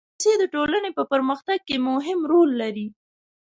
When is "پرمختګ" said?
1.11-1.59